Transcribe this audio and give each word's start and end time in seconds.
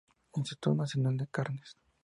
Instituto 0.33 0.73
Nacional 0.73 1.15
de 1.15 1.27
Carnes 1.27 1.77